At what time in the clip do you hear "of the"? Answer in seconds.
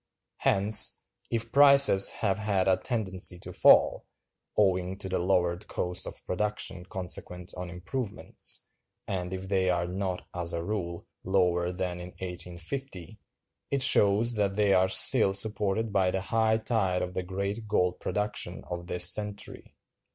17.03-17.21